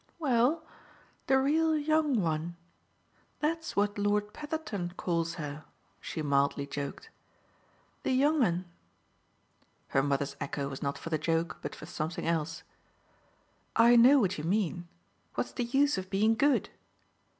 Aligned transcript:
"Well, 0.17 0.65
the 1.27 1.37
real 1.37 1.77
young 1.77 2.19
one. 2.19 2.55
That's 3.39 3.75
what 3.75 3.99
Lord 3.99 4.33
Petherton 4.33 4.95
calls 4.97 5.35
her," 5.35 5.63
she 5.99 6.23
mildly 6.23 6.65
joked 6.65 7.11
"'the 8.01 8.11
young 8.13 8.43
'un'" 8.43 8.65
Her 9.89 10.01
mother's 10.01 10.35
echo 10.41 10.69
was 10.69 10.81
not 10.81 10.97
for 10.97 11.11
the 11.11 11.19
joke, 11.19 11.59
but 11.61 11.75
for 11.75 11.85
something 11.85 12.25
else. 12.25 12.63
"I 13.75 13.95
know 13.95 14.19
what 14.19 14.39
you 14.39 14.43
mean. 14.43 14.87
What's 15.35 15.51
the 15.51 15.65
use 15.65 15.99
of 15.99 16.09
being 16.09 16.33
good?" 16.33 16.71